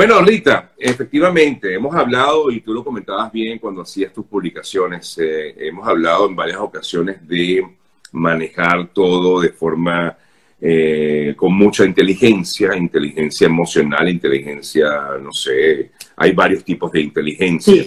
Bueno, 0.00 0.22
Rita, 0.22 0.72
efectivamente, 0.78 1.74
hemos 1.74 1.94
hablado, 1.94 2.50
y 2.50 2.62
tú 2.62 2.72
lo 2.72 2.82
comentabas 2.82 3.30
bien 3.30 3.58
cuando 3.58 3.82
hacías 3.82 4.10
tus 4.14 4.24
publicaciones, 4.24 5.18
eh, 5.18 5.54
hemos 5.58 5.86
hablado 5.86 6.26
en 6.26 6.34
varias 6.34 6.56
ocasiones 6.56 7.28
de 7.28 7.62
manejar 8.12 8.88
todo 8.94 9.42
de 9.42 9.50
forma 9.50 10.16
eh, 10.58 11.34
con 11.36 11.52
mucha 11.52 11.84
inteligencia, 11.84 12.74
inteligencia 12.74 13.46
emocional, 13.46 14.08
inteligencia, 14.08 14.88
no 15.20 15.32
sé, 15.32 15.90
hay 16.16 16.32
varios 16.32 16.64
tipos 16.64 16.90
de 16.92 17.02
inteligencia, 17.02 17.84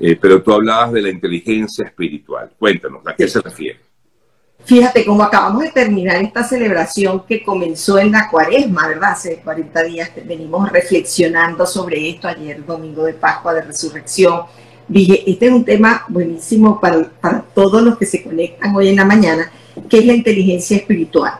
eh, 0.00 0.18
pero 0.20 0.42
tú 0.42 0.52
hablabas 0.52 0.92
de 0.92 1.00
la 1.00 1.08
inteligencia 1.08 1.86
espiritual. 1.86 2.50
Cuéntanos, 2.58 3.06
¿a 3.06 3.16
qué 3.16 3.26
se 3.26 3.40
refiere? 3.40 3.80
Fíjate, 4.64 5.04
como 5.04 5.22
acabamos 5.22 5.62
de 5.62 5.70
terminar 5.70 6.16
esta 6.22 6.42
celebración 6.42 7.24
que 7.28 7.42
comenzó 7.42 7.98
en 7.98 8.12
la 8.12 8.30
cuaresma, 8.30 8.88
¿verdad? 8.88 9.12
Hace 9.12 9.36
40 9.36 9.82
días 9.82 10.10
venimos 10.24 10.72
reflexionando 10.72 11.66
sobre 11.66 12.08
esto, 12.08 12.28
ayer 12.28 12.64
domingo 12.64 13.04
de 13.04 13.12
Pascua, 13.12 13.52
de 13.52 13.60
Resurrección. 13.60 14.44
Dije, 14.88 15.22
este 15.30 15.46
es 15.46 15.52
un 15.52 15.66
tema 15.66 16.04
buenísimo 16.08 16.80
para, 16.80 17.10
para 17.20 17.42
todos 17.42 17.82
los 17.82 17.98
que 17.98 18.06
se 18.06 18.22
conectan 18.22 18.74
hoy 18.74 18.88
en 18.88 18.96
la 18.96 19.04
mañana, 19.04 19.52
que 19.86 19.98
es 19.98 20.06
la 20.06 20.14
inteligencia 20.14 20.78
espiritual. 20.78 21.34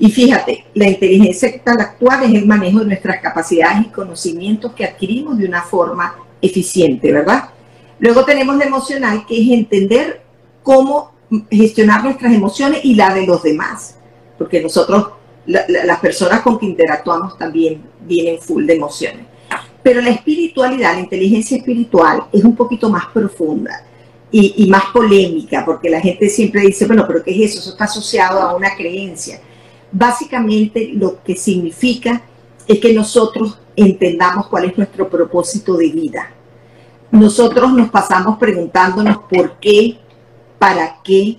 Y 0.00 0.10
fíjate, 0.10 0.66
la 0.74 0.88
inteligencia 0.88 1.62
actual 1.64 2.24
es 2.24 2.34
el 2.34 2.46
manejo 2.46 2.80
de 2.80 2.86
nuestras 2.86 3.20
capacidades 3.20 3.86
y 3.86 3.90
conocimientos 3.90 4.72
que 4.72 4.84
adquirimos 4.84 5.38
de 5.38 5.46
una 5.46 5.62
forma 5.62 6.16
eficiente, 6.42 7.12
¿verdad? 7.12 7.48
Luego 8.00 8.24
tenemos 8.24 8.56
la 8.56 8.64
emocional, 8.64 9.24
que 9.26 9.40
es 9.40 9.50
entender 9.50 10.20
cómo 10.64 11.15
gestionar 11.50 12.04
nuestras 12.04 12.32
emociones 12.32 12.84
y 12.84 12.94
la 12.94 13.12
de 13.14 13.26
los 13.26 13.42
demás, 13.42 13.96
porque 14.38 14.60
nosotros, 14.60 15.08
las 15.46 16.00
personas 16.00 16.42
con 16.42 16.58
que 16.58 16.66
interactuamos 16.66 17.36
también 17.38 17.82
vienen 18.00 18.38
full 18.38 18.64
de 18.66 18.76
emociones. 18.76 19.26
Pero 19.82 20.00
la 20.00 20.10
espiritualidad, 20.10 20.94
la 20.94 21.00
inteligencia 21.00 21.56
espiritual 21.56 22.24
es 22.32 22.42
un 22.42 22.56
poquito 22.56 22.90
más 22.90 23.06
profunda 23.06 23.84
y, 24.30 24.64
y, 24.64 24.68
más 24.68 24.86
polémica, 24.92 25.64
porque 25.64 25.88
la 25.88 26.00
gente 26.00 26.28
siempre 26.28 26.62
dice, 26.62 26.86
bueno, 26.86 27.04
pero 27.06 27.22
¿qué 27.22 27.30
es 27.30 27.50
eso? 27.50 27.60
Eso 27.60 27.70
está 27.70 27.84
asociado 27.84 28.40
a 28.40 28.56
una 28.56 28.74
creencia. 28.74 29.40
Básicamente 29.92 30.90
lo 30.92 31.22
que 31.22 31.36
significa 31.36 32.22
es 32.66 32.80
que 32.80 32.92
nosotros 32.92 33.58
entendamos 33.76 34.48
cuál 34.48 34.64
es 34.64 34.76
nuestro 34.76 35.08
propósito 35.08 35.76
de 35.76 35.90
vida. 35.90 36.30
Nosotros 37.10 37.72
nos 37.72 37.88
pasamos 37.90 38.38
preguntándonos 38.38 39.18
por 39.30 39.58
qué, 39.60 39.98
para 40.58 41.00
qué, 41.02 41.38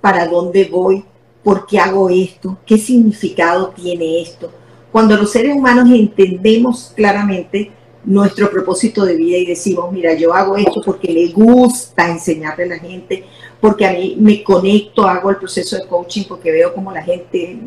para 0.00 0.26
dónde 0.26 0.64
voy, 0.64 1.04
por 1.42 1.66
qué 1.66 1.78
hago 1.78 2.10
esto, 2.10 2.58
qué 2.66 2.78
significado 2.78 3.68
tiene 3.68 4.20
esto. 4.20 4.50
Cuando 4.92 5.16
los 5.16 5.30
seres 5.30 5.54
humanos 5.54 5.88
entendemos 5.90 6.92
claramente 6.94 7.70
nuestro 8.04 8.50
propósito 8.50 9.04
de 9.04 9.16
vida 9.16 9.36
y 9.36 9.46
decimos, 9.46 9.92
mira, 9.92 10.14
yo 10.14 10.32
hago 10.32 10.56
esto 10.56 10.80
porque 10.84 11.12
me 11.12 11.26
gusta 11.32 12.08
enseñarle 12.08 12.64
a 12.64 12.68
la 12.68 12.78
gente, 12.78 13.24
porque 13.60 13.86
a 13.86 13.92
mí 13.92 14.16
me 14.18 14.42
conecto, 14.42 15.06
hago 15.06 15.30
el 15.30 15.36
proceso 15.36 15.76
de 15.76 15.86
coaching 15.86 16.24
porque 16.28 16.50
veo 16.50 16.74
como 16.74 16.92
la 16.92 17.02
gente 17.02 17.58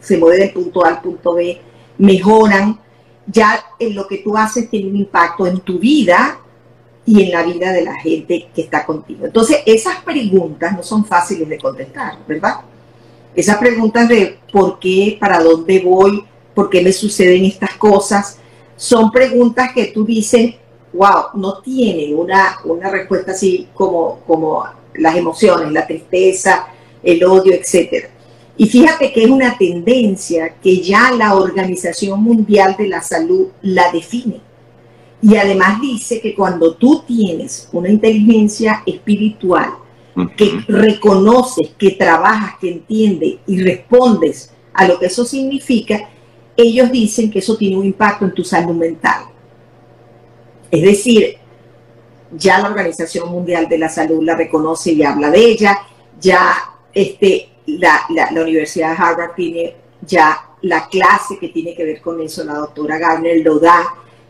se 0.00 0.18
mueve 0.18 0.38
del 0.38 0.52
punto 0.52 0.84
A 0.84 0.90
al 0.90 1.00
punto 1.00 1.34
B, 1.34 1.60
mejoran, 1.98 2.78
ya 3.26 3.64
en 3.78 3.94
lo 3.94 4.06
que 4.06 4.18
tú 4.18 4.36
haces 4.36 4.70
tiene 4.70 4.90
un 4.90 4.96
impacto 4.96 5.46
en 5.46 5.60
tu 5.60 5.78
vida 5.78 6.40
y 7.06 7.22
en 7.22 7.30
la 7.30 7.44
vida 7.44 7.72
de 7.72 7.84
la 7.84 7.94
gente 7.94 8.48
que 8.52 8.62
está 8.62 8.84
contigo. 8.84 9.26
Entonces, 9.26 9.58
esas 9.64 10.02
preguntas 10.02 10.76
no 10.76 10.82
son 10.82 11.04
fáciles 11.04 11.48
de 11.48 11.56
contestar, 11.56 12.18
¿verdad? 12.26 12.56
Esas 13.34 13.58
preguntas 13.58 14.08
de 14.08 14.38
por 14.52 14.78
qué, 14.80 15.16
para 15.20 15.40
dónde 15.40 15.78
voy, 15.78 16.24
por 16.54 16.68
qué 16.68 16.82
me 16.82 16.92
suceden 16.92 17.44
estas 17.44 17.74
cosas, 17.74 18.38
son 18.76 19.12
preguntas 19.12 19.72
que 19.72 19.86
tú 19.86 20.04
dices, 20.04 20.54
wow, 20.92 21.26
no 21.34 21.60
tienen 21.60 22.16
una, 22.18 22.58
una 22.64 22.90
respuesta 22.90 23.32
así 23.32 23.68
como, 23.72 24.20
como 24.26 24.64
las 24.94 25.16
emociones, 25.16 25.70
la 25.70 25.86
tristeza, 25.86 26.66
el 27.02 27.22
odio, 27.24 27.52
etc. 27.54 28.06
Y 28.56 28.66
fíjate 28.66 29.12
que 29.12 29.24
es 29.24 29.30
una 29.30 29.56
tendencia 29.56 30.54
que 30.62 30.80
ya 30.80 31.12
la 31.12 31.34
Organización 31.34 32.22
Mundial 32.22 32.74
de 32.78 32.88
la 32.88 33.02
Salud 33.02 33.48
la 33.62 33.92
define. 33.92 34.40
Y 35.22 35.36
además 35.36 35.80
dice 35.80 36.20
que 36.20 36.34
cuando 36.34 36.74
tú 36.74 37.02
tienes 37.06 37.68
una 37.72 37.88
inteligencia 37.88 38.82
espiritual, 38.86 39.70
que 40.36 40.60
reconoces, 40.66 41.70
que 41.76 41.90
trabajas, 41.90 42.54
que 42.58 42.70
entiendes 42.70 43.36
y 43.46 43.62
respondes 43.62 44.50
a 44.72 44.88
lo 44.88 44.98
que 44.98 45.06
eso 45.06 45.24
significa, 45.24 46.08
ellos 46.56 46.90
dicen 46.90 47.30
que 47.30 47.40
eso 47.40 47.56
tiene 47.56 47.76
un 47.76 47.84
impacto 47.84 48.24
en 48.24 48.32
tu 48.32 48.42
salud 48.42 48.74
mental. 48.74 49.24
Es 50.70 50.82
decir, 50.82 51.36
ya 52.32 52.58
la 52.58 52.68
Organización 52.68 53.30
Mundial 53.30 53.68
de 53.68 53.78
la 53.78 53.88
Salud 53.88 54.22
la 54.22 54.34
reconoce 54.34 54.92
y 54.92 55.02
habla 55.02 55.30
de 55.30 55.38
ella, 55.38 55.78
ya 56.18 56.54
este, 56.94 57.50
la, 57.66 58.00
la 58.08 58.42
Universidad 58.42 58.90
de 58.90 59.02
Harvard 59.02 59.34
tiene 59.34 59.76
ya 60.00 60.46
la 60.62 60.88
clase 60.88 61.38
que 61.38 61.48
tiene 61.48 61.74
que 61.74 61.84
ver 61.84 62.00
con 62.00 62.20
eso, 62.20 62.42
la 62.44 62.54
doctora 62.54 62.98
Garner 62.98 63.44
lo 63.44 63.58
da, 63.58 63.84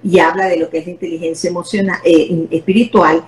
y 0.06 0.20
habla 0.20 0.46
de 0.46 0.58
lo 0.58 0.70
que 0.70 0.78
es 0.78 0.86
la 0.86 0.92
inteligencia 0.92 1.50
emocional, 1.50 1.98
eh, 2.04 2.46
espiritual, 2.50 3.24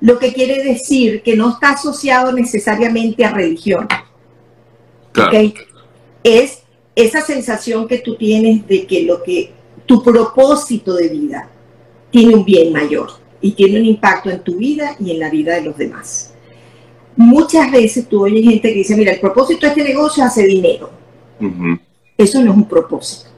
lo 0.00 0.18
que 0.18 0.32
quiere 0.32 0.64
decir 0.64 1.22
que 1.22 1.36
no 1.36 1.50
está 1.50 1.70
asociado 1.70 2.32
necesariamente 2.32 3.24
a 3.24 3.30
religión. 3.30 3.86
Es 6.22 6.62
esa 6.96 7.20
sensación 7.20 7.86
que 7.86 7.98
tú 7.98 8.16
tienes 8.16 8.66
de 8.66 8.86
que 8.86 9.04
lo 9.04 9.22
que 9.22 9.52
tu 9.86 10.02
propósito 10.02 10.94
de 10.94 11.08
vida 11.08 11.48
tiene 12.10 12.34
un 12.34 12.44
bien 12.44 12.72
mayor 12.72 13.10
y 13.40 13.52
tiene 13.52 13.78
un 13.78 13.86
impacto 13.86 14.28
en 14.30 14.40
tu 14.40 14.56
vida 14.56 14.96
y 14.98 15.12
en 15.12 15.20
la 15.20 15.30
vida 15.30 15.54
de 15.54 15.62
los 15.62 15.76
demás. 15.78 16.32
Muchas 17.14 17.70
veces 17.70 18.08
tú 18.08 18.24
oyes 18.24 18.44
gente 18.44 18.68
que 18.68 18.78
dice, 18.78 18.96
mira, 18.96 19.12
el 19.12 19.20
propósito 19.20 19.66
de 19.66 19.68
este 19.68 19.84
negocio 19.84 20.24
hace 20.24 20.44
dinero. 20.44 20.90
Eso 22.18 22.42
no 22.42 22.50
es 22.50 22.56
un 22.56 22.68
propósito. 22.68 23.30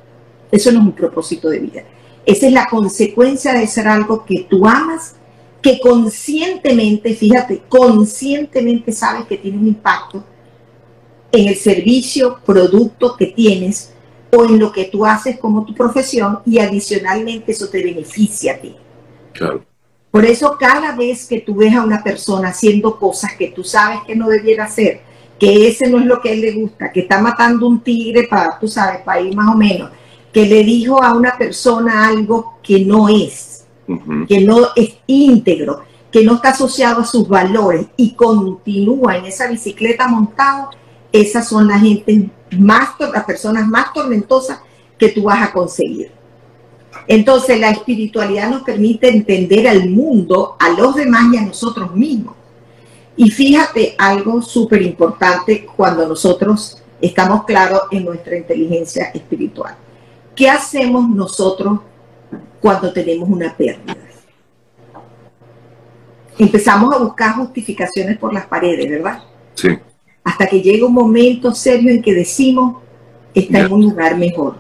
Eso 0.50 0.72
no 0.72 0.80
es 0.80 0.86
un 0.86 0.92
propósito 0.92 1.50
de 1.50 1.58
vida. 1.58 1.82
Esa 2.28 2.46
es 2.46 2.52
la 2.52 2.66
consecuencia 2.66 3.54
de 3.54 3.66
ser 3.66 3.88
algo 3.88 4.26
que 4.26 4.46
tú 4.50 4.68
amas, 4.68 5.16
que 5.62 5.80
conscientemente, 5.80 7.14
fíjate, 7.14 7.62
conscientemente 7.70 8.92
sabes 8.92 9.24
que 9.24 9.38
tiene 9.38 9.56
un 9.56 9.68
impacto 9.68 10.22
en 11.32 11.48
el 11.48 11.56
servicio, 11.56 12.38
producto 12.44 13.16
que 13.16 13.28
tienes 13.28 13.94
o 14.30 14.44
en 14.44 14.58
lo 14.58 14.70
que 14.70 14.84
tú 14.84 15.06
haces 15.06 15.38
como 15.38 15.64
tu 15.64 15.74
profesión 15.74 16.40
y 16.44 16.58
adicionalmente 16.58 17.52
eso 17.52 17.70
te 17.70 17.82
beneficia 17.82 18.52
a 18.52 18.58
ti. 18.58 18.76
Claro. 19.32 19.64
Por 20.10 20.26
eso 20.26 20.54
cada 20.60 20.94
vez 20.94 21.26
que 21.26 21.40
tú 21.40 21.54
ves 21.54 21.74
a 21.74 21.82
una 21.82 22.04
persona 22.04 22.48
haciendo 22.48 22.98
cosas 22.98 23.32
que 23.38 23.48
tú 23.48 23.64
sabes 23.64 24.00
que 24.06 24.14
no 24.14 24.28
debiera 24.28 24.64
hacer, 24.64 25.00
que 25.40 25.66
ese 25.66 25.88
no 25.88 25.98
es 25.98 26.04
lo 26.04 26.20
que 26.20 26.28
a 26.28 26.32
él 26.32 26.42
le 26.42 26.52
gusta, 26.52 26.92
que 26.92 27.00
está 27.00 27.22
matando 27.22 27.66
un 27.66 27.80
tigre 27.80 28.28
para, 28.28 28.58
tú 28.58 28.68
sabes, 28.68 29.00
para 29.00 29.22
ir 29.22 29.34
más 29.34 29.54
o 29.54 29.56
menos, 29.56 29.90
que 30.38 30.46
le 30.46 30.62
dijo 30.62 31.02
a 31.02 31.14
una 31.14 31.36
persona 31.36 32.06
algo 32.06 32.58
que 32.62 32.84
no 32.84 33.08
es, 33.08 33.64
que 34.28 34.40
no 34.40 34.68
es 34.76 34.94
íntegro, 35.08 35.82
que 36.12 36.22
no 36.22 36.36
está 36.36 36.50
asociado 36.50 37.00
a 37.00 37.04
sus 37.04 37.26
valores 37.26 37.86
y 37.96 38.12
continúa 38.14 39.16
en 39.16 39.24
esa 39.24 39.48
bicicleta 39.48 40.06
montado, 40.06 40.70
esas 41.10 41.48
son 41.48 41.66
las 41.66 41.82
más, 42.56 42.90
las 43.12 43.24
personas 43.24 43.66
más 43.66 43.92
tormentosas 43.92 44.60
que 44.96 45.08
tú 45.08 45.24
vas 45.24 45.42
a 45.42 45.52
conseguir. 45.52 46.12
Entonces 47.08 47.58
la 47.58 47.70
espiritualidad 47.70 48.48
nos 48.48 48.62
permite 48.62 49.08
entender 49.08 49.66
al 49.66 49.90
mundo, 49.90 50.54
a 50.60 50.68
los 50.68 50.94
demás 50.94 51.34
y 51.34 51.38
a 51.38 51.46
nosotros 51.46 51.96
mismos. 51.96 52.36
Y 53.16 53.28
fíjate 53.28 53.96
algo 53.98 54.40
súper 54.40 54.82
importante 54.82 55.66
cuando 55.76 56.06
nosotros 56.06 56.80
estamos 57.00 57.42
claros 57.42 57.82
en 57.90 58.04
nuestra 58.04 58.36
inteligencia 58.36 59.06
espiritual. 59.06 59.74
¿Qué 60.38 60.48
hacemos 60.48 61.08
nosotros 61.08 61.80
cuando 62.60 62.92
tenemos 62.92 63.28
una 63.28 63.56
pérdida? 63.56 63.96
Empezamos 66.38 66.94
a 66.94 66.98
buscar 66.98 67.34
justificaciones 67.34 68.16
por 68.18 68.32
las 68.32 68.46
paredes, 68.46 68.88
¿verdad? 68.88 69.24
Sí. 69.54 69.70
Hasta 70.22 70.46
que 70.46 70.62
llega 70.62 70.86
un 70.86 70.94
momento 70.94 71.52
serio 71.52 71.90
en 71.90 72.00
que 72.00 72.14
decimos, 72.14 72.76
está 73.34 73.58
en 73.58 73.72
un 73.72 73.82
lugar 73.82 74.16
mejor. 74.16 74.58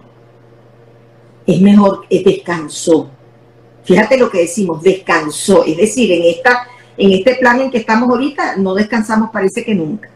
Es 1.46 1.60
mejor, 1.60 2.06
es 2.10 2.24
descansó. 2.24 3.08
Fíjate 3.84 4.18
lo 4.18 4.28
que 4.28 4.38
decimos, 4.38 4.82
descansó. 4.82 5.64
Es 5.64 5.76
decir, 5.76 6.10
en, 6.10 6.24
esta, 6.24 6.66
en 6.96 7.12
este 7.12 7.36
plan 7.36 7.60
en 7.60 7.70
que 7.70 7.78
estamos 7.78 8.08
ahorita, 8.08 8.56
no 8.56 8.74
descansamos 8.74 9.30
parece 9.30 9.64
que 9.64 9.76
nunca 9.76 10.10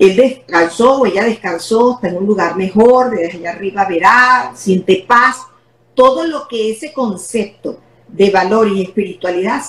él 0.00 0.16
descansó 0.16 1.00
o 1.00 1.06
ella 1.06 1.24
descansó, 1.24 1.96
está 1.96 2.08
en 2.08 2.16
un 2.16 2.26
lugar 2.26 2.56
mejor, 2.56 3.10
desde 3.10 3.36
allá 3.36 3.50
arriba 3.50 3.84
verá, 3.86 4.52
siente 4.54 5.04
paz, 5.06 5.46
todo 5.94 6.26
lo 6.26 6.48
que 6.48 6.70
ese 6.70 6.90
concepto 6.94 7.78
de 8.08 8.30
valor 8.30 8.66
y 8.68 8.80
espiritualidad 8.80 9.60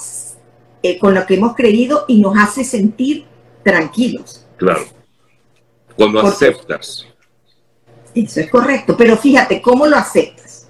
eh, 0.81 0.98
con 0.98 1.13
lo 1.13 1.25
que 1.25 1.36
hemos 1.36 1.54
creído 1.54 2.06
y 2.07 2.22
nos 2.22 2.38
hace 2.38 2.63
sentir 2.63 3.25
tranquilos. 3.62 4.48
Claro. 4.56 4.86
Cuando 5.98 6.22
aceptas. 6.22 7.06
Eso 8.16 8.39
es 8.39 8.50
correcto, 8.50 8.95
pero 8.95 9.18
fíjate, 9.18 9.62
¿cómo 9.62 9.86
lo 9.86 9.98
aceptas? 9.98 10.69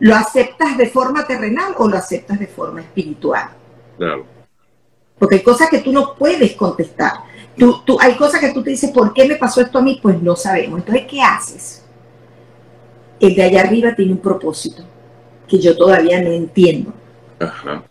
¿Lo 0.00 0.14
aceptas 0.14 0.76
de 0.76 0.90
forma 0.90 1.26
terrenal 1.26 1.74
o 1.78 1.88
lo 1.88 1.96
aceptas 1.96 2.38
de 2.38 2.46
forma 2.46 2.82
espiritual? 2.82 3.52
Claro. 3.96 4.26
Porque 5.18 5.36
hay 5.36 5.42
cosas 5.42 5.70
que 5.70 5.78
tú 5.78 5.92
no 5.92 6.14
puedes 6.14 6.52
contestar. 6.52 7.31
Tú, 7.56 7.82
tú, 7.84 7.98
hay 8.00 8.14
cosas 8.16 8.40
que 8.40 8.52
tú 8.52 8.62
te 8.62 8.70
dices, 8.70 8.90
¿por 8.90 9.12
qué 9.12 9.26
me 9.26 9.36
pasó 9.36 9.60
esto 9.60 9.78
a 9.78 9.82
mí? 9.82 9.98
Pues 10.02 10.20
no 10.22 10.36
sabemos. 10.36 10.80
Entonces, 10.80 11.06
¿qué 11.08 11.20
haces? 11.20 11.82
El 13.20 13.34
de 13.34 13.42
allá 13.42 13.60
arriba 13.60 13.94
tiene 13.94 14.12
un 14.12 14.18
propósito 14.18 14.82
que 15.46 15.58
yo 15.58 15.76
todavía 15.76 16.20
no 16.20 16.30
entiendo. 16.30 16.92
Ajá. 17.38 17.84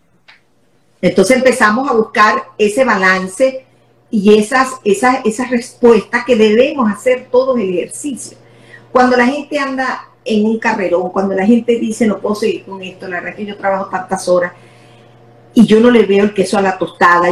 Entonces 1.01 1.37
empezamos 1.37 1.89
a 1.89 1.93
buscar 1.93 2.43
ese 2.57 2.83
balance 2.85 3.65
y 4.09 4.37
esas, 4.37 4.69
esas, 4.83 5.25
esas 5.25 5.49
respuestas 5.49 6.25
que 6.25 6.35
debemos 6.35 6.91
hacer 6.91 7.27
todo 7.31 7.57
el 7.57 7.69
ejercicio. 7.77 8.37
Cuando 8.91 9.17
la 9.17 9.25
gente 9.25 9.57
anda 9.57 10.09
en 10.23 10.45
un 10.45 10.59
carrerón, 10.59 11.09
cuando 11.09 11.33
la 11.33 11.45
gente 11.45 11.79
dice 11.79 12.05
no 12.05 12.19
puedo 12.19 12.35
seguir 12.35 12.65
con 12.65 12.83
esto, 12.83 13.07
la 13.07 13.17
verdad 13.17 13.29
es 13.31 13.35
que 13.37 13.45
yo 13.45 13.57
trabajo 13.57 13.89
tantas 13.89 14.27
horas 14.27 14.53
y 15.53 15.65
yo 15.65 15.79
no 15.79 15.89
le 15.89 16.05
veo 16.05 16.25
el 16.25 16.33
queso 16.33 16.57
a 16.57 16.61
la 16.61 16.77
tostada. 16.77 17.29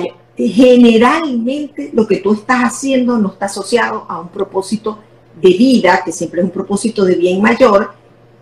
Generalmente 0.47 1.89
lo 1.93 2.07
que 2.07 2.17
tú 2.17 2.33
estás 2.33 2.63
haciendo 2.63 3.17
no 3.17 3.29
está 3.29 3.47
asociado 3.47 4.05
a 4.07 4.21
un 4.21 4.29
propósito 4.29 4.99
de 5.41 5.49
vida, 5.49 6.01
que 6.05 6.11
siempre 6.11 6.39
es 6.39 6.45
un 6.45 6.51
propósito 6.51 7.03
de 7.03 7.15
bien 7.15 7.41
mayor, 7.41 7.91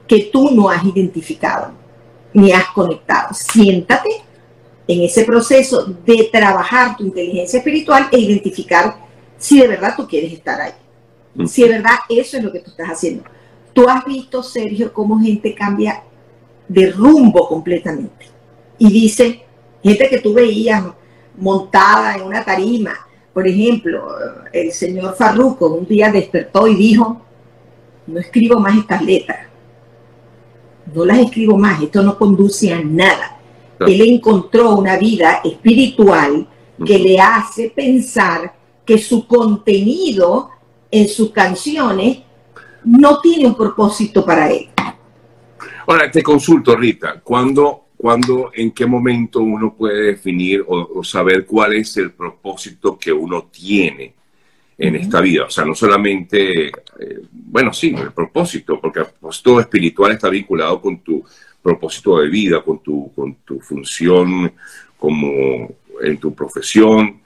que 0.08 0.30
tú 0.32 0.52
no 0.52 0.70
has 0.70 0.84
identificado 0.84 1.72
ni 2.34 2.52
has 2.52 2.68
conectado. 2.68 3.34
Siéntate 3.34 4.10
en 4.88 5.02
ese 5.02 5.24
proceso 5.24 5.86
de 6.06 6.30
trabajar 6.32 6.96
tu 6.96 7.04
inteligencia 7.04 7.58
espiritual 7.58 8.08
e 8.12 8.20
identificar 8.20 8.96
si 9.38 9.60
de 9.60 9.68
verdad 9.68 9.96
tú 9.98 10.08
quieres 10.08 10.32
estar 10.34 10.62
ahí. 10.62 10.74
Si 11.48 11.64
de 11.64 11.70
verdad 11.70 11.96
eso 12.10 12.38
es 12.38 12.44
lo 12.44 12.52
que 12.52 12.60
tú 12.60 12.72
estás 12.72 12.90
haciendo. 12.90 13.24
Tú 13.74 13.88
has 13.90 14.06
visto, 14.06 14.42
Sergio, 14.42 14.94
cómo 14.94 15.20
gente 15.20 15.54
cambia 15.54 16.04
de 16.68 16.92
rumbo 16.92 17.48
completamente. 17.48 18.28
Y 18.78 18.92
dice, 18.92 19.46
gente 19.84 20.10
que 20.10 20.20
tú 20.20 20.34
veías 20.34 20.84
montada 21.38 22.16
en 22.16 22.24
una 22.24 22.44
tarima, 22.44 22.94
por 23.34 23.48
ejemplo, 23.48 24.16
el 24.52 24.72
señor 24.72 25.16
Farruco 25.16 25.68
un 25.68 25.88
día 25.88 26.12
despertó 26.12 26.68
y 26.68 26.76
dijo, 26.76 27.22
no 28.08 28.20
escribo 28.20 28.60
más 28.60 28.78
estas 28.78 29.04
letras, 29.04 29.48
no 30.94 31.06
las 31.06 31.20
escribo 31.20 31.58
más, 31.58 31.82
esto 31.82 32.02
no 32.02 32.18
conduce 32.18 32.74
a 32.74 32.82
nada. 32.82 33.38
Él 33.80 34.02
encontró 34.02 34.76
una 34.76 34.98
vida 34.98 35.42
espiritual 35.44 36.48
que 36.84 36.98
le 36.98 37.20
hace 37.20 37.70
pensar 37.70 38.54
que 38.84 38.98
su 38.98 39.28
contenido 39.28 40.50
en 40.90 41.08
sus 41.08 41.32
canciones 41.32 42.20
no 42.84 43.20
tiene 43.20 43.48
un 43.48 43.56
propósito 43.56 44.26
para 44.26 44.50
él. 44.50 44.70
Ahora, 45.86 46.10
te 46.10 46.24
consulto, 46.24 46.76
Rita, 46.76 47.22
¿cuándo, 47.24 47.87
cuándo 47.98 48.52
en 48.54 48.72
qué 48.72 48.86
momento 48.86 49.40
uno 49.40 49.74
puede 49.74 50.12
definir 50.12 50.64
o, 50.68 51.04
saber 51.04 51.46
cuál 51.46 51.74
es 51.74 51.98
el 51.98 52.12
propósito 52.12 52.98
que 52.98 53.12
uno 53.12 53.50
tiene 53.52 54.14
en 54.78 54.96
esta 54.96 55.20
vida? 55.20 55.46
O 55.46 55.50
sea, 55.50 55.66
no 55.66 55.74
solamente, 55.74 56.68
eh, 56.68 56.72
bueno, 57.32 57.74
sí, 57.74 57.96
el 57.98 58.14
propósito, 58.14 58.80
porque 58.80 59.00
el 59.00 59.06
propósito 59.08 59.60
espiritual 59.60 60.12
está 60.12 60.30
vinculado 60.30 60.80
con 60.80 61.00
tu 61.00 61.24
propósito 61.62 62.20
de 62.20 62.30
vida, 62.30 62.64
con 62.64 62.80
tu, 62.80 63.12
con 63.14 63.36
tu 63.44 63.60
función 63.60 64.54
como 64.98 65.68
en 66.02 66.18
tu 66.18 66.34
profesión. 66.34 67.22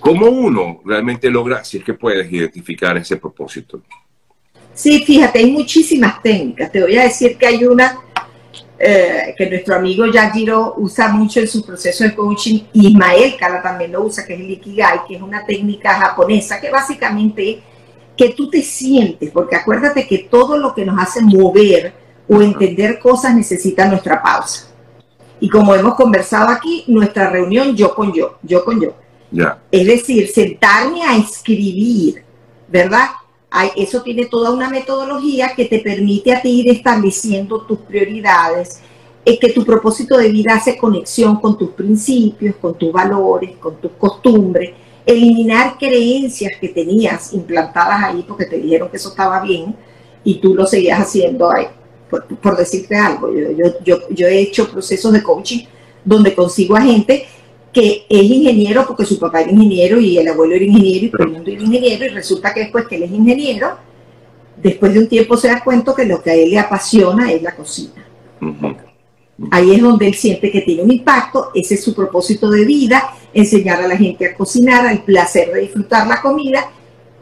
¿Cómo 0.00 0.26
uno 0.26 0.80
realmente 0.84 1.30
logra, 1.30 1.64
si 1.64 1.78
es 1.78 1.84
que 1.84 1.94
puedes 1.94 2.30
identificar 2.30 2.96
ese 2.96 3.16
propósito? 3.16 3.80
Sí, 4.74 5.02
fíjate, 5.04 5.40
hay 5.40 5.50
muchísimas 5.50 6.22
técnicas. 6.22 6.70
Te 6.70 6.82
voy 6.82 6.96
a 6.96 7.02
decir 7.02 7.36
que 7.36 7.46
hay 7.46 7.64
una 7.64 7.98
eh, 8.78 9.34
que 9.36 9.50
nuestro 9.50 9.74
amigo 9.74 10.06
Yajiro 10.06 10.74
usa 10.76 11.08
mucho 11.08 11.40
en 11.40 11.48
su 11.48 11.64
proceso 11.64 12.04
de 12.04 12.14
coaching, 12.14 12.60
y 12.72 12.88
Ismael 12.88 13.36
Kala 13.36 13.60
también 13.60 13.92
lo 13.92 14.04
usa, 14.04 14.24
que 14.24 14.34
es 14.34 14.40
el 14.40 14.50
Ikigai, 14.50 15.00
que 15.08 15.16
es 15.16 15.22
una 15.22 15.44
técnica 15.44 15.94
japonesa 15.94 16.60
que 16.60 16.70
básicamente 16.70 17.50
es 17.50 17.56
que 18.16 18.30
tú 18.30 18.48
te 18.50 18.62
sientes, 18.62 19.30
porque 19.30 19.56
acuérdate 19.56 20.06
que 20.06 20.18
todo 20.30 20.58
lo 20.58 20.74
que 20.74 20.84
nos 20.84 21.00
hace 21.00 21.22
mover 21.22 21.92
o 22.28 22.42
entender 22.42 22.98
cosas 22.98 23.34
necesita 23.34 23.86
nuestra 23.86 24.22
pausa. 24.22 24.68
Y 25.40 25.48
como 25.48 25.74
hemos 25.74 25.94
conversado 25.94 26.48
aquí, 26.48 26.84
nuestra 26.88 27.30
reunión 27.30 27.76
yo 27.76 27.94
con 27.94 28.12
yo, 28.12 28.38
yo 28.42 28.64
con 28.64 28.80
yo. 28.80 28.94
Es 29.70 29.86
decir, 29.86 30.28
sentarme 30.28 31.02
a 31.02 31.16
escribir, 31.16 32.24
¿verdad? 32.68 33.08
Eso 33.76 34.02
tiene 34.02 34.26
toda 34.26 34.50
una 34.50 34.68
metodología 34.68 35.54
que 35.54 35.64
te 35.64 35.78
permite 35.78 36.34
a 36.34 36.42
ti 36.42 36.60
ir 36.60 36.70
estableciendo 36.70 37.62
tus 37.62 37.78
prioridades, 37.78 38.80
es 39.24 39.38
que 39.38 39.50
tu 39.50 39.64
propósito 39.64 40.16
de 40.16 40.30
vida 40.30 40.54
hace 40.54 40.76
conexión 40.76 41.36
con 41.36 41.56
tus 41.58 41.70
principios, 41.70 42.56
con 42.56 42.76
tus 42.76 42.92
valores, 42.92 43.56
con 43.56 43.76
tus 43.76 43.92
costumbres, 43.92 44.72
eliminar 45.04 45.76
creencias 45.78 46.52
que 46.60 46.68
tenías 46.68 47.32
implantadas 47.32 48.04
ahí 48.04 48.24
porque 48.26 48.44
te 48.44 48.58
dijeron 48.58 48.90
que 48.90 48.98
eso 48.98 49.10
estaba 49.10 49.40
bien 49.40 49.74
y 50.24 50.34
tú 50.36 50.54
lo 50.54 50.66
seguías 50.66 51.00
haciendo 51.00 51.50
ahí, 51.50 51.66
por, 52.10 52.56
decirte 52.56 52.96
algo. 52.96 53.30
Yo, 53.84 54.08
yo 54.10 54.26
he 54.26 54.40
hecho 54.40 54.70
procesos 54.70 55.12
de 55.12 55.22
coaching 55.22 55.64
donde 56.04 56.34
consigo 56.34 56.76
a 56.76 56.82
gente 56.82 57.26
que 57.72 58.06
es 58.08 58.22
ingeniero 58.22 58.86
porque 58.86 59.04
su 59.04 59.18
papá 59.18 59.42
era 59.42 59.50
ingeniero 59.50 60.00
y 60.00 60.18
el 60.18 60.28
abuelo 60.28 60.54
era 60.54 60.64
ingeniero 60.64 61.06
y 61.06 61.10
todo 61.10 61.22
el 61.24 61.32
mundo 61.32 61.50
era 61.50 61.62
ingeniero 61.62 62.04
y 62.04 62.08
resulta 62.08 62.54
que 62.54 62.60
después 62.60 62.86
que 62.86 62.96
él 62.96 63.02
es 63.04 63.10
ingeniero, 63.10 63.76
después 64.56 64.94
de 64.94 65.00
un 65.00 65.08
tiempo 65.08 65.36
se 65.36 65.48
da 65.48 65.62
cuenta 65.62 65.94
que 65.94 66.04
lo 66.04 66.22
que 66.22 66.30
a 66.30 66.34
él 66.34 66.50
le 66.50 66.58
apasiona 66.58 67.30
es 67.32 67.42
la 67.42 67.54
cocina. 67.54 68.06
Ahí 69.50 69.74
es 69.74 69.80
donde 69.80 70.08
él 70.08 70.14
siente 70.14 70.50
que 70.50 70.62
tiene 70.62 70.82
un 70.82 70.90
impacto, 70.90 71.50
ese 71.54 71.74
es 71.74 71.84
su 71.84 71.94
propósito 71.94 72.50
de 72.50 72.64
vida, 72.64 73.14
enseñar 73.32 73.80
a 73.82 73.86
la 73.86 73.96
gente 73.96 74.26
a 74.26 74.34
cocinar, 74.34 74.90
el 74.90 75.02
placer 75.02 75.52
de 75.52 75.60
disfrutar 75.60 76.06
la 76.06 76.20
comida 76.20 76.70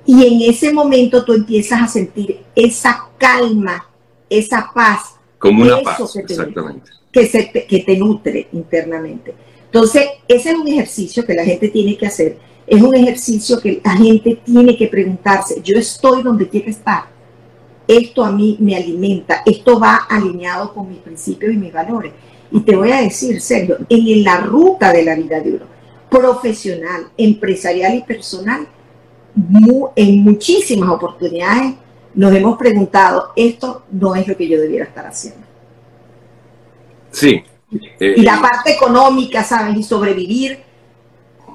y 0.07 0.25
en 0.25 0.51
ese 0.51 0.73
momento 0.73 1.25
tú 1.25 1.33
empiezas 1.33 1.83
a 1.83 1.89
sentir 1.89 2.41
esa 2.55 3.09
calma, 3.19 3.87
esa 4.31 4.71
paz. 4.73 5.17
Como 5.39 5.63
una 5.63 5.83
paz, 5.83 6.17
exactamente. 6.17 6.91
Que, 7.11 7.27
se 7.27 7.51
que 7.51 7.81
te 7.81 7.97
nutre 7.97 8.49
internamente. 8.53 9.35
Entonces, 9.77 10.09
ese 10.27 10.53
es 10.53 10.57
un 10.57 10.67
ejercicio 10.69 11.27
que 11.27 11.35
la 11.35 11.45
gente 11.45 11.69
tiene 11.69 11.99
que 11.99 12.07
hacer. 12.07 12.39
Es 12.67 12.81
un 12.81 12.97
ejercicio 12.97 13.61
que 13.61 13.79
la 13.85 13.93
gente 13.93 14.41
tiene 14.43 14.75
que 14.75 14.87
preguntarse, 14.87 15.61
yo 15.63 15.77
estoy 15.77 16.23
donde 16.23 16.49
quiero 16.49 16.71
estar. 16.71 17.05
Esto 17.87 18.25
a 18.25 18.33
mí 18.33 18.57
me 18.59 18.75
alimenta, 18.75 19.43
esto 19.45 19.79
va 19.79 19.97
alineado 20.09 20.73
con 20.73 20.89
mis 20.89 21.01
principios 21.01 21.53
y 21.53 21.59
mis 21.59 21.75
valores. 21.75 22.11
Y 22.51 22.61
te 22.61 22.75
voy 22.75 22.91
a 22.91 23.03
decir, 23.03 23.39
Sergio, 23.39 23.77
en 23.91 24.25
la 24.25 24.41
ruta 24.41 24.95
de 24.95 25.05
la 25.05 25.15
vida 25.15 25.41
de 25.41 25.51
uno, 25.51 25.67
profesional, 26.09 27.09
empresarial 27.19 27.97
y 27.97 28.03
personal, 28.03 28.67
en 29.95 30.25
muchísimas 30.25 30.89
oportunidades 30.89 31.75
nos 32.15 32.35
hemos 32.35 32.57
preguntado, 32.57 33.33
esto 33.37 33.83
no 33.91 34.15
es 34.15 34.27
lo 34.27 34.39
que 34.39 34.49
yo 34.49 34.59
debiera 34.59 34.87
estar 34.87 35.05
haciendo. 35.07 35.45
Sí, 37.11 37.43
y 37.99 38.23
la 38.23 38.41
parte 38.41 38.73
económica, 38.73 39.43
¿sabes? 39.45 39.77
Y 39.77 39.83
sobrevivir, 39.83 40.59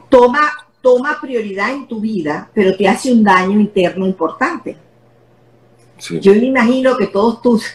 toma, 0.10 0.51
toma 0.82 1.18
prioridad 1.22 1.72
en 1.72 1.88
tu 1.88 2.00
vida, 2.00 2.50
pero 2.54 2.75
te 2.75 2.88
hace 2.88 3.12
un 3.12 3.24
daño 3.24 3.60
interno 3.60 4.06
importante. 4.06 4.78
Yo 6.20 6.34
me 6.34 6.46
imagino 6.46 6.98
que 6.98 7.08
todos 7.08 7.42
tus, 7.42 7.66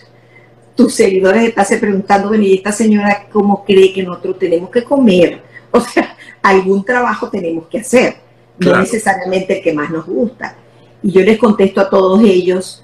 tus 0.74 0.94
seguidores 0.94 1.44
están 1.44 1.66
preguntando, 1.80 2.28
bueno, 2.28 2.44
¿y 2.44 2.54
esta 2.54 2.72
señora 2.72 3.28
cómo 3.32 3.64
cree 3.64 3.92
que 3.92 4.02
nosotros 4.02 4.38
tenemos 4.38 4.70
que 4.70 4.84
comer? 4.84 5.42
O 5.72 5.80
sea, 5.80 6.16
algún 6.40 6.82
trabajo 6.82 7.28
tenemos 7.28 7.66
que 7.66 7.80
hacer, 7.80 8.16
no 8.58 8.78
necesariamente 8.78 9.58
el 9.58 9.62
que 9.62 9.74
más 9.74 9.90
nos 9.90 10.06
gusta. 10.06 10.56
Y 11.02 11.10
yo 11.10 11.20
les 11.20 11.36
contesto 11.36 11.82
a 11.82 11.90
todos 11.90 12.22
ellos 12.22 12.82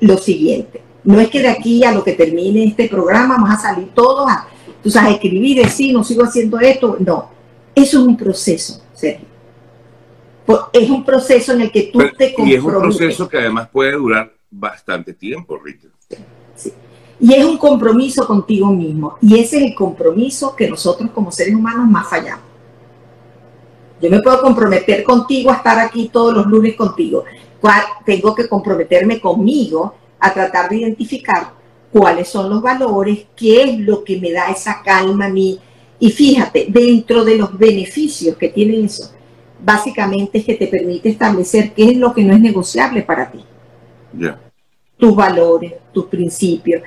lo 0.00 0.16
siguiente. 0.16 0.82
No 1.06 1.20
es 1.20 1.30
que 1.30 1.40
de 1.40 1.48
aquí 1.48 1.84
a 1.84 1.92
lo 1.92 2.02
que 2.02 2.14
termine 2.14 2.64
este 2.64 2.88
programa 2.88 3.36
vamos 3.36 3.50
a 3.50 3.58
salir 3.58 3.90
todos 3.94 4.28
a, 4.28 4.48
tú 4.82 4.90
sabes, 4.90 5.14
escribir, 5.14 5.62
decir, 5.62 5.94
no 5.94 6.02
sigo 6.02 6.24
haciendo 6.24 6.58
esto. 6.58 6.96
No, 6.98 7.30
eso 7.72 8.00
es 8.00 8.06
un 8.06 8.16
proceso, 8.16 8.82
Sergio. 8.92 9.26
Es 10.72 10.90
un 10.90 11.04
proceso 11.04 11.52
en 11.52 11.60
el 11.62 11.70
que 11.70 11.84
tú 11.92 12.00
te 12.18 12.34
comprometes. 12.34 12.46
Y 12.48 12.54
es 12.54 12.62
un 12.62 12.80
proceso 12.80 13.28
que 13.28 13.38
además 13.38 13.68
puede 13.72 13.92
durar 13.92 14.32
bastante 14.50 15.14
tiempo, 15.14 15.56
Rita. 15.56 15.86
Sí. 16.56 16.72
Y 17.20 17.34
es 17.34 17.44
un 17.44 17.56
compromiso 17.56 18.26
contigo 18.26 18.66
mismo. 18.66 19.16
Y 19.22 19.38
ese 19.38 19.58
es 19.58 19.62
el 19.62 19.74
compromiso 19.76 20.56
que 20.56 20.68
nosotros 20.68 21.10
como 21.12 21.30
seres 21.30 21.54
humanos 21.54 21.88
más 21.88 22.08
fallamos. 22.08 22.44
Yo 24.02 24.10
me 24.10 24.20
puedo 24.20 24.40
comprometer 24.42 25.04
contigo 25.04 25.52
a 25.52 25.54
estar 25.54 25.78
aquí 25.78 26.10
todos 26.12 26.34
los 26.34 26.46
lunes 26.46 26.74
contigo. 26.74 27.24
Tengo 28.04 28.34
que 28.34 28.48
comprometerme 28.48 29.20
conmigo 29.20 29.94
a 30.18 30.32
tratar 30.32 30.68
de 30.68 30.78
identificar 30.78 31.52
cuáles 31.92 32.28
son 32.28 32.50
los 32.50 32.62
valores, 32.62 33.26
qué 33.34 33.62
es 33.62 33.78
lo 33.78 34.04
que 34.04 34.18
me 34.18 34.32
da 34.32 34.50
esa 34.50 34.82
calma 34.82 35.26
a 35.26 35.30
mí. 35.30 35.58
Y 35.98 36.10
fíjate, 36.10 36.66
dentro 36.68 37.24
de 37.24 37.36
los 37.36 37.56
beneficios 37.56 38.36
que 38.36 38.48
tiene 38.48 38.84
eso, 38.84 39.12
básicamente 39.62 40.38
es 40.38 40.44
que 40.44 40.54
te 40.54 40.66
permite 40.66 41.08
establecer 41.08 41.72
qué 41.72 41.90
es 41.90 41.96
lo 41.96 42.12
que 42.12 42.22
no 42.22 42.34
es 42.34 42.40
negociable 42.40 43.02
para 43.02 43.30
ti. 43.30 43.44
Tus 44.98 45.14
valores, 45.14 45.74
tus 45.92 46.06
principios. 46.06 46.82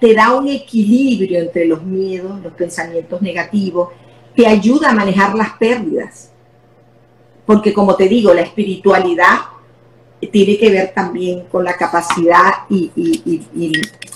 te 0.00 0.14
da 0.14 0.34
un 0.34 0.48
equilibrio 0.48 1.40
entre 1.40 1.66
los 1.66 1.82
miedos, 1.82 2.40
los 2.42 2.52
pensamientos 2.52 3.20
negativos, 3.22 3.88
te 4.36 4.46
ayuda 4.46 4.90
a 4.90 4.94
manejar 4.94 5.34
las 5.34 5.50
pérdidas. 5.54 6.30
Porque 7.44 7.72
como 7.72 7.96
te 7.96 8.08
digo, 8.08 8.32
la 8.32 8.42
espiritualidad 8.42 9.38
tiene 10.28 10.58
que 10.58 10.70
ver 10.70 10.92
también 10.94 11.44
con 11.50 11.64
la 11.64 11.76
capacidad 11.76 12.66
y, 12.68 12.90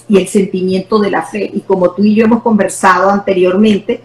el 0.09 0.29
sentimiento 0.29 0.99
de 0.99 1.11
la 1.11 1.23
fe. 1.23 1.51
Y 1.53 1.61
como 1.61 1.91
tú 1.91 2.05
y 2.05 2.15
yo 2.15 2.25
hemos 2.25 2.43
conversado 2.43 3.11
anteriormente, 3.11 4.01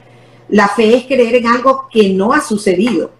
la 0.49 0.67
fe 0.67 0.95
es 0.95 1.05
creer 1.05 1.35
en 1.35 1.47
algo 1.47 1.87
que 1.91 2.09
no 2.09 2.33
ha 2.33 2.41
sucedido 2.41 3.11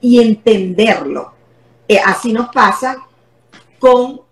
y 0.00 0.20
entenderlo. 0.20 1.32
Eh, 1.86 1.98
así 2.04 2.32
nos 2.32 2.48
pasa 2.48 2.96
con 3.78 4.22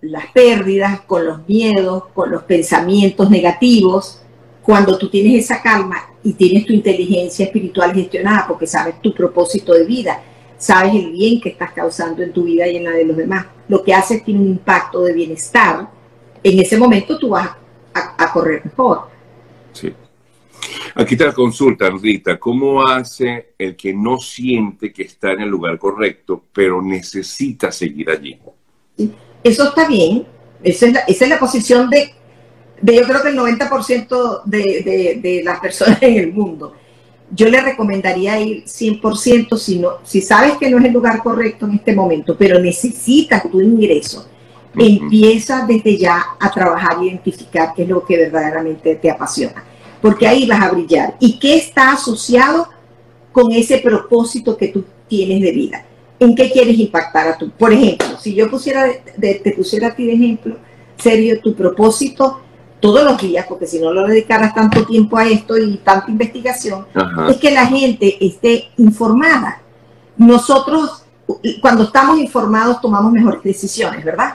las 0.00 0.26
pérdidas, 0.32 1.00
con 1.02 1.24
los 1.24 1.48
miedos, 1.48 2.04
con 2.14 2.30
los 2.30 2.42
pensamientos 2.42 3.30
negativos, 3.30 4.20
cuando 4.62 4.98
tú 4.98 5.08
tienes 5.08 5.44
esa 5.44 5.62
calma 5.62 6.10
y 6.22 6.34
tienes 6.34 6.66
tu 6.66 6.72
inteligencia 6.72 7.46
espiritual 7.46 7.94
gestionada 7.94 8.46
porque 8.46 8.66
sabes 8.66 9.00
tu 9.00 9.14
propósito 9.14 9.72
de 9.72 9.84
vida, 9.84 10.22
sabes 10.58 10.94
el 10.94 11.12
bien 11.12 11.40
que 11.40 11.50
estás 11.50 11.72
causando 11.72 12.22
en 12.22 12.32
tu 12.32 12.44
vida 12.44 12.66
y 12.66 12.76
en 12.76 12.84
la 12.84 12.90
de 12.92 13.04
los 13.04 13.16
demás, 13.16 13.46
lo 13.68 13.82
que 13.82 13.94
hace 13.94 14.14
es 14.14 14.20
que 14.20 14.26
tiene 14.26 14.40
un 14.40 14.48
impacto 14.48 15.02
de 15.02 15.12
bienestar, 15.12 15.88
en 16.42 16.58
ese 16.58 16.76
momento 16.76 17.18
tú 17.18 17.30
vas 17.30 17.50
a, 17.94 18.32
correr 18.32 18.64
mejor. 18.64 19.08
Sí. 19.72 19.92
Aquí 20.94 21.16
te 21.16 21.24
la 21.24 21.32
consulta, 21.32 21.88
Rita, 21.90 22.38
¿cómo 22.38 22.86
hace 22.86 23.54
el 23.58 23.76
que 23.76 23.92
no 23.92 24.18
siente 24.18 24.92
que 24.92 25.04
está 25.04 25.32
en 25.32 25.42
el 25.42 25.48
lugar 25.48 25.78
correcto, 25.78 26.44
pero 26.52 26.82
necesita 26.82 27.70
seguir 27.70 28.10
allí? 28.10 28.38
Eso 29.42 29.68
está 29.68 29.86
bien, 29.86 30.26
esa 30.62 31.04
es 31.06 31.28
la, 31.28 31.38
posición 31.38 31.90
de, 31.90 32.14
de, 32.80 32.96
yo 32.96 33.02
creo 33.06 33.22
que 33.22 33.28
el 33.28 33.38
90% 33.38 34.42
de, 34.44 34.82
de, 34.82 35.20
de 35.22 35.42
las 35.44 35.60
personas 35.60 36.02
en 36.02 36.18
el 36.18 36.32
mundo 36.32 36.74
yo 37.30 37.48
le 37.48 37.60
recomendaría 37.60 38.40
ir 38.40 38.64
100% 38.64 39.56
si, 39.56 39.78
no, 39.78 39.98
si 40.04 40.20
sabes 40.20 40.56
que 40.58 40.70
no 40.70 40.78
es 40.78 40.84
el 40.84 40.92
lugar 40.92 41.22
correcto 41.22 41.66
en 41.66 41.74
este 41.74 41.94
momento, 41.94 42.36
pero 42.36 42.58
necesitas 42.58 43.48
tu 43.50 43.60
ingreso. 43.60 44.28
Empieza 44.76 45.64
desde 45.66 45.96
ya 45.96 46.24
a 46.38 46.50
trabajar 46.50 47.02
identificar 47.02 47.72
qué 47.74 47.84
es 47.84 47.88
lo 47.88 48.04
que 48.04 48.16
verdaderamente 48.16 48.96
te 48.96 49.10
apasiona, 49.10 49.64
porque 50.02 50.26
ahí 50.26 50.46
vas 50.46 50.62
a 50.62 50.72
brillar. 50.72 51.16
¿Y 51.20 51.38
qué 51.38 51.56
está 51.56 51.92
asociado 51.92 52.68
con 53.30 53.52
ese 53.52 53.78
propósito 53.78 54.56
que 54.56 54.68
tú 54.68 54.84
tienes 55.08 55.40
de 55.40 55.52
vida? 55.52 55.84
¿En 56.18 56.34
qué 56.34 56.50
quieres 56.50 56.78
impactar 56.78 57.28
a 57.28 57.38
tú? 57.38 57.50
Por 57.50 57.72
ejemplo, 57.72 58.18
si 58.18 58.34
yo 58.34 58.50
pusiera 58.50 58.86
te 59.20 59.54
pusiera 59.56 59.88
a 59.88 59.94
ti 59.94 60.06
de 60.06 60.14
ejemplo, 60.14 60.56
serio, 60.96 61.40
tu 61.40 61.54
propósito 61.54 62.40
todos 62.84 63.02
los 63.02 63.18
días, 63.18 63.46
porque 63.48 63.66
si 63.66 63.80
no 63.80 63.94
lo 63.94 64.06
dedicaras 64.06 64.54
tanto 64.54 64.84
tiempo 64.84 65.16
a 65.16 65.26
esto 65.26 65.56
y 65.56 65.78
tanta 65.78 66.10
investigación, 66.10 66.84
es 67.30 67.38
que 67.38 67.50
la 67.50 67.64
gente 67.64 68.18
esté 68.20 68.68
informada. 68.76 69.62
Nosotros, 70.18 71.06
cuando 71.62 71.84
estamos 71.84 72.18
informados, 72.18 72.82
tomamos 72.82 73.10
mejores 73.10 73.42
decisiones, 73.42 74.04
¿verdad? 74.04 74.34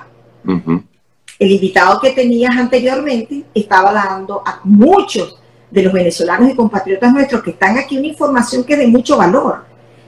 El 1.38 1.51
invitado 1.51 2.01
que 2.01 2.10
tenías 2.10 2.58
anteriormente 2.58 3.46
estaba 3.53 3.94
dando 3.94 4.41
a 4.44 4.62
muchos 4.63 5.38
de 5.70 5.84
los 5.84 5.94
venezolanos 5.94 6.50
y 6.50 6.56
compatriotas 6.56 7.13
nuestros 7.13 7.44
que 7.44 7.51
están 7.51 7.77
aquí 7.77 8.00
una 8.00 8.08
información 8.08 8.63
que 8.63 8.74
es 8.74 8.79
de 8.79 8.88
mucho 8.88 9.15
valor, 9.15 9.63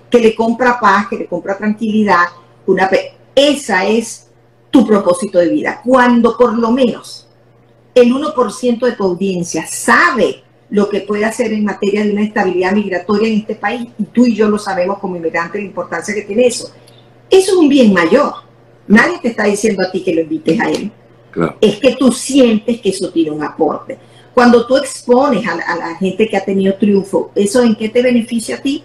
que 0.09 0.17
le 0.17 0.33
compra 0.33 0.79
paz, 0.79 1.09
que 1.09 1.17
le 1.17 1.27
compra 1.27 1.59
tranquilidad. 1.59 2.25
Una, 2.65 2.89
esa 3.35 3.85
es 3.85 4.31
tu 4.71 4.83
propósito 4.87 5.37
de 5.37 5.49
vida. 5.49 5.79
Cuando 5.85 6.35
por 6.35 6.57
lo 6.57 6.71
menos 6.71 7.27
el 7.93 8.13
1% 8.13 8.79
de 8.79 8.91
tu 8.93 9.03
audiencia 9.03 9.65
sabe 9.67 10.43
lo 10.69 10.87
que 10.87 11.01
puede 11.01 11.25
hacer 11.25 11.51
en 11.51 11.65
materia 11.65 12.03
de 12.03 12.11
una 12.11 12.23
estabilidad 12.23 12.71
migratoria 12.71 13.27
en 13.27 13.39
este 13.39 13.55
país, 13.55 13.89
y 13.99 14.03
tú 14.05 14.25
y 14.25 14.33
yo 14.33 14.49
lo 14.49 14.57
sabemos 14.57 14.99
como 14.99 15.17
inmigrantes 15.17 15.61
la 15.61 15.67
importancia 15.67 16.13
que 16.13 16.21
tiene 16.21 16.47
eso. 16.47 16.71
Eso 17.29 17.51
es 17.51 17.57
un 17.57 17.67
bien 17.67 17.93
mayor. 17.93 18.33
Nadie 18.87 19.19
te 19.21 19.29
está 19.29 19.43
diciendo 19.43 19.83
a 19.85 19.91
ti 19.91 20.01
que 20.01 20.13
lo 20.13 20.21
invites 20.21 20.59
a 20.59 20.69
él. 20.69 20.91
Es 21.59 21.77
que 21.77 21.95
tú 21.95 22.11
sientes 22.11 22.79
que 22.81 22.89
eso 22.89 23.09
tiene 23.09 23.31
un 23.31 23.43
aporte. 23.43 23.97
Cuando 24.33 24.65
tú 24.65 24.77
expones 24.77 25.45
a, 25.47 25.55
la 25.75 25.95
gente 25.95 26.27
que 26.27 26.37
ha 26.37 26.45
tenido 26.45 26.75
triunfo, 26.75 27.31
¿eso 27.35 27.61
en 27.63 27.75
qué 27.75 27.89
te 27.89 28.01
beneficia 28.01 28.55
a 28.55 28.61
ti? 28.61 28.83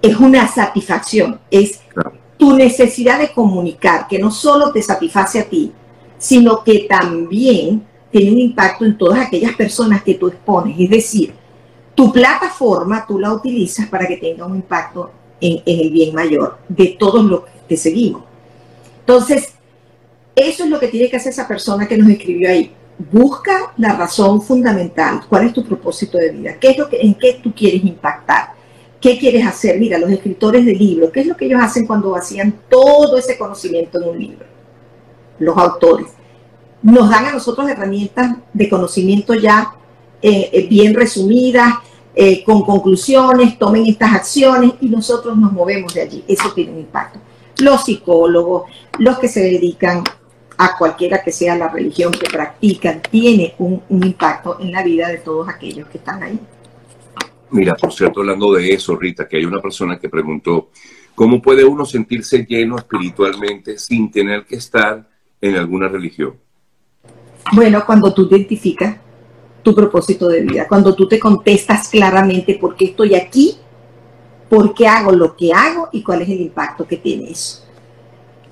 Es 0.00 0.16
una 0.16 0.48
satisfacción, 0.48 1.40
es 1.50 1.80
tu 2.38 2.54
necesidad 2.54 3.18
de 3.18 3.32
comunicar, 3.32 4.06
que 4.08 4.18
no 4.18 4.30
solo 4.30 4.72
te 4.72 4.80
satisface 4.80 5.40
a 5.40 5.44
ti, 5.44 5.72
sino 6.18 6.62
que 6.62 6.86
también 6.88 7.84
tiene 8.10 8.32
un 8.32 8.38
impacto 8.38 8.84
en 8.84 8.96
todas 8.96 9.26
aquellas 9.26 9.54
personas 9.54 10.02
que 10.02 10.14
tú 10.14 10.28
expones. 10.28 10.76
Es 10.78 10.90
decir, 10.90 11.34
tu 11.94 12.12
plataforma 12.12 13.04
tú 13.06 13.18
la 13.18 13.32
utilizas 13.32 13.86
para 13.88 14.06
que 14.06 14.16
tenga 14.16 14.46
un 14.46 14.56
impacto 14.56 15.10
en, 15.40 15.62
el 15.66 15.90
bien 15.90 16.14
mayor 16.14 16.58
de 16.68 16.96
todos 16.98 17.24
los 17.24 17.42
que 17.68 17.76
seguimos. 17.76 18.22
Entonces, 19.00 19.52
eso 20.34 20.64
es 20.64 20.70
lo 20.70 20.78
que 20.78 20.88
tiene 20.88 21.10
que 21.10 21.16
hacer 21.16 21.32
esa 21.32 21.48
persona 21.48 21.86
que 21.86 21.98
nos 21.98 22.08
escribió 22.08 22.48
ahí. 22.48 22.72
Busca 23.12 23.72
la 23.76 23.94
razón 23.94 24.42
fundamental. 24.42 25.20
¿Cuál 25.28 25.46
es 25.46 25.52
tu 25.52 25.64
propósito 25.64 26.18
de 26.18 26.30
vida? 26.30 26.54
¿Qué 26.58 26.70
es 26.70 26.78
lo 26.78 26.88
que, 26.88 27.00
¿En 27.00 27.14
qué 27.14 27.40
tú 27.42 27.52
quieres 27.54 27.84
impactar? 27.84 28.52
¿Qué 29.00 29.16
quieres 29.16 29.46
hacer? 29.46 29.78
Mira, 29.78 29.98
los 29.98 30.10
escritores 30.10 30.64
de 30.66 30.74
libros, 30.74 31.10
¿qué 31.12 31.20
es 31.20 31.26
lo 31.26 31.36
que 31.36 31.44
ellos 31.44 31.60
hacen 31.62 31.86
cuando 31.86 32.16
hacían 32.16 32.52
todo 32.68 33.16
ese 33.16 33.38
conocimiento 33.38 34.00
en 34.00 34.08
un 34.08 34.18
libro? 34.18 34.46
Los 35.38 35.56
autores 35.56 36.08
nos 36.82 37.10
dan 37.10 37.26
a 37.26 37.32
nosotros 37.32 37.68
herramientas 37.68 38.36
de 38.52 38.68
conocimiento 38.68 39.34
ya 39.34 39.74
eh, 40.20 40.50
eh, 40.52 40.66
bien 40.68 40.94
resumidas, 40.94 41.74
eh, 42.14 42.42
con 42.42 42.62
conclusiones, 42.62 43.58
tomen 43.58 43.86
estas 43.86 44.12
acciones 44.12 44.72
y 44.80 44.88
nosotros 44.88 45.36
nos 45.36 45.52
movemos 45.52 45.94
de 45.94 46.02
allí. 46.02 46.24
Eso 46.26 46.52
tiene 46.52 46.72
un 46.72 46.78
impacto. 46.80 47.20
Los 47.58 47.84
psicólogos, 47.84 48.70
los 48.98 49.18
que 49.18 49.28
se 49.28 49.40
dedican 49.40 50.02
a 50.56 50.76
cualquiera 50.76 51.22
que 51.22 51.30
sea 51.30 51.56
la 51.56 51.68
religión 51.68 52.12
que 52.12 52.28
practican, 52.28 53.00
tiene 53.08 53.54
un, 53.58 53.80
un 53.88 54.04
impacto 54.04 54.58
en 54.60 54.72
la 54.72 54.82
vida 54.82 55.08
de 55.08 55.18
todos 55.18 55.48
aquellos 55.48 55.86
que 55.88 55.98
están 55.98 56.22
ahí. 56.22 56.40
Mira, 57.50 57.76
por 57.76 57.92
cierto, 57.92 58.20
hablando 58.20 58.52
de 58.52 58.72
eso, 58.72 58.96
Rita, 58.96 59.28
que 59.28 59.36
hay 59.36 59.44
una 59.44 59.62
persona 59.62 59.98
que 59.98 60.08
preguntó, 60.08 60.70
¿cómo 61.14 61.40
puede 61.40 61.64
uno 61.64 61.84
sentirse 61.84 62.44
lleno 62.44 62.76
espiritualmente 62.76 63.78
sin 63.78 64.10
tener 64.10 64.44
que 64.44 64.56
estar 64.56 65.08
en 65.40 65.54
alguna 65.54 65.88
religión? 65.88 66.34
Bueno, 67.52 67.84
cuando 67.86 68.12
tú 68.12 68.26
identificas 68.28 68.96
tu 69.62 69.74
propósito 69.74 70.28
de 70.28 70.40
vida, 70.40 70.68
cuando 70.68 70.94
tú 70.94 71.08
te 71.08 71.18
contestas 71.18 71.88
claramente 71.88 72.54
por 72.54 72.76
qué 72.76 72.86
estoy 72.86 73.14
aquí, 73.14 73.58
por 74.48 74.74
qué 74.74 74.86
hago 74.86 75.12
lo 75.12 75.36
que 75.36 75.52
hago 75.52 75.88
y 75.92 76.02
cuál 76.02 76.22
es 76.22 76.28
el 76.28 76.40
impacto 76.40 76.86
que 76.86 76.96
tiene 76.96 77.30
eso. 77.30 77.64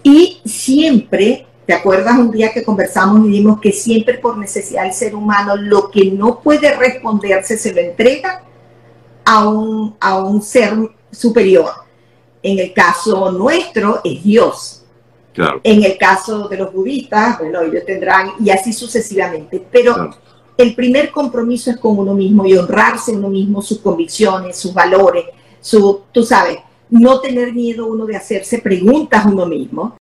Y 0.03 0.41
siempre, 0.45 1.47
¿te 1.67 1.73
acuerdas 1.73 2.19
un 2.19 2.31
día 2.31 2.53
que 2.53 2.63
conversamos 2.63 3.27
y 3.27 3.31
dijimos 3.31 3.61
que 3.61 3.73
siempre 3.73 4.19
por 4.19 4.39
necesidad 4.39 4.85
del 4.85 4.93
ser 4.93 5.15
humano 5.15 5.57
lo 5.57 5.91
que 5.91 6.11
no 6.11 6.41
puede 6.41 6.75
responderse 6.77 7.59
se 7.59 7.73
lo 7.73 7.81
entrega 7.81 8.43
a 9.25 9.49
un, 9.49 9.97
a 10.01 10.19
un 10.19 10.41
ser 10.43 10.75
superior? 11.11 11.71
En 12.43 12.59
el 12.59 12.73
caso 12.73 13.33
nuestro 13.33 14.01
es 14.05 14.23
Dios. 14.23 14.86
En 15.63 15.85
el 15.85 15.99
caso 15.99 16.49
de 16.49 16.57
los 16.57 16.73
budistas, 16.73 17.39
bueno, 17.39 17.61
ellos 17.63 17.85
tendrán, 17.85 18.33
y 18.41 18.51
así 18.51 18.73
sucesivamente. 18.73 19.65
Pero 19.71 20.11
el 20.57 20.75
primer 20.75 21.11
compromiso 21.11 21.71
es 21.71 21.77
con 21.77 21.99
uno 21.99 22.15
mismo 22.15 22.47
y 22.47 22.57
honrarse 22.57 23.13
uno 23.13 23.29
mismo, 23.29 23.61
sus 23.61 23.79
convicciones, 23.79 24.57
sus 24.57 24.73
valores, 24.73 25.25
su, 25.61 26.03
tú 26.13 26.23
sabes, 26.23 26.59
no 26.89 27.21
tener 27.21 27.53
miedo 27.53 27.87
uno 27.87 28.07
de 28.07 28.17
hacerse 28.17 28.59
preguntas 28.59 29.25
a 29.25 29.29
uno 29.29 29.47
mismo 29.47 29.95